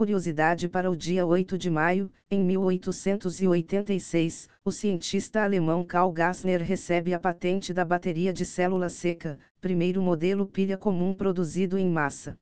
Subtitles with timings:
[0.00, 7.12] Curiosidade para o dia 8 de maio, em 1886, o cientista alemão Karl Gassner recebe
[7.12, 12.34] a patente da bateria de célula seca, primeiro modelo pilha comum produzido em massa.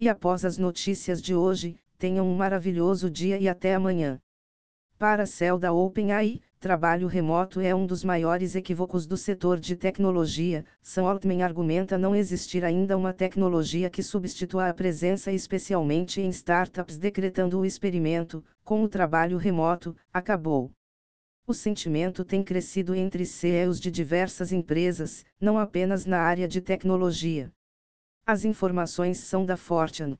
[0.00, 4.18] E após as notícias de hoje, tenham um maravilhoso dia e até amanhã.
[4.98, 9.76] Para a Cell da OpenAI, trabalho remoto é um dos maiores equívocos do setor de
[9.76, 10.64] tecnologia.
[10.82, 16.98] Sam Altman argumenta não existir ainda uma tecnologia que substitua a presença especialmente em startups
[16.98, 20.72] decretando o experimento, com o trabalho remoto, acabou.
[21.46, 27.52] O sentimento tem crescido entre CEOs de diversas empresas, não apenas na área de tecnologia.
[28.26, 30.18] As informações são da Fortune.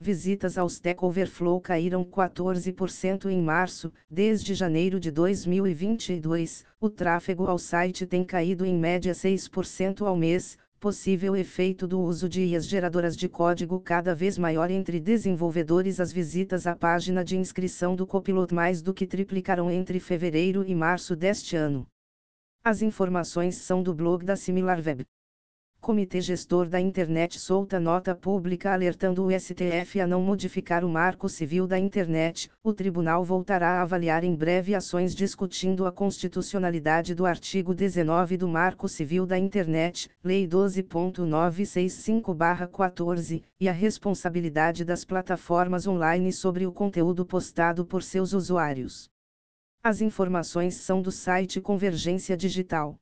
[0.00, 6.64] Visitas ao Stack Overflow caíram 14% em março, desde janeiro de 2022.
[6.80, 12.28] O tráfego ao site tem caído em média 6% ao mês, possível efeito do uso
[12.28, 15.98] de IAs geradoras de código cada vez maior entre desenvolvedores.
[15.98, 20.76] As visitas à página de inscrição do Copilot mais do que triplicaram entre fevereiro e
[20.76, 21.84] março deste ano.
[22.62, 25.04] As informações são do blog da SimilarWeb.
[25.80, 31.28] Comitê Gestor da Internet solta nota pública alertando o STF a não modificar o Marco
[31.28, 32.50] Civil da Internet.
[32.62, 38.48] O tribunal voltará a avaliar em breve ações discutindo a constitucionalidade do artigo 19 do
[38.48, 47.24] Marco Civil da Internet, Lei 12.965-14, e a responsabilidade das plataformas online sobre o conteúdo
[47.24, 49.08] postado por seus usuários.
[49.82, 52.98] As informações são do site Convergência Digital.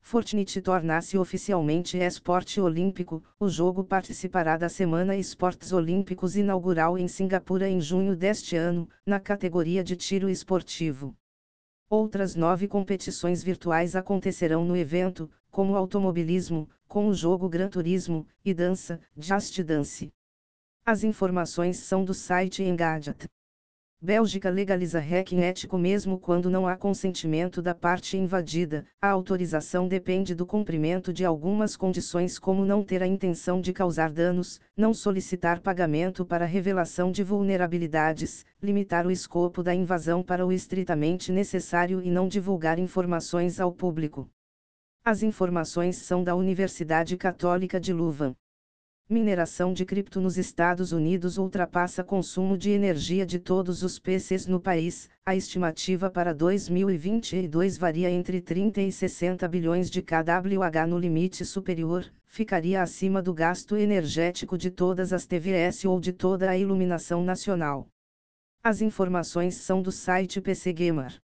[0.00, 3.22] Fortnite torna-se oficialmente esporte olímpico.
[3.38, 9.20] O jogo participará da Semana Esportes Olímpicos inaugural em Singapura em junho deste ano, na
[9.20, 11.14] categoria de tiro esportivo.
[11.90, 18.54] Outras nove competições virtuais acontecerão no evento, como automobilismo, com o jogo Gran Turismo, e
[18.54, 20.12] dança, Just Dance.
[20.84, 23.28] As informações são do site Engadget.
[24.00, 28.86] Bélgica legaliza hacking ético mesmo quando não há consentimento da parte invadida.
[29.02, 34.12] A autorização depende do cumprimento de algumas condições, como não ter a intenção de causar
[34.12, 40.52] danos, não solicitar pagamento para revelação de vulnerabilidades, limitar o escopo da invasão para o
[40.52, 44.30] estritamente necessário e não divulgar informações ao público.
[45.04, 48.36] As informações são da Universidade Católica de Louvain.
[49.10, 54.60] Mineração de cripto nos Estados Unidos ultrapassa consumo de energia de todos os PCs no
[54.60, 55.08] país.
[55.24, 62.04] A estimativa para 2022 varia entre 30 e 60 bilhões de kWh no limite superior,
[62.26, 67.88] ficaria acima do gasto energético de todas as TVS ou de toda a iluminação nacional.
[68.62, 71.18] As informações são do site PC Gamer.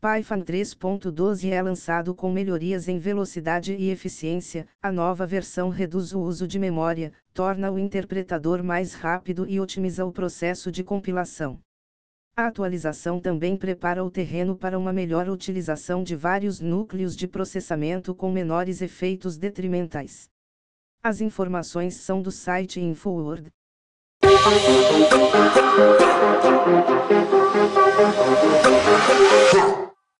[0.00, 4.66] Python 3.12 é lançado com melhorias em velocidade e eficiência.
[4.80, 10.06] A nova versão reduz o uso de memória, torna o interpretador mais rápido e otimiza
[10.06, 11.60] o processo de compilação.
[12.34, 18.14] A atualização também prepara o terreno para uma melhor utilização de vários núcleos de processamento
[18.14, 20.30] com menores efeitos detrimentais.
[21.02, 23.52] As informações são do site InfoWord.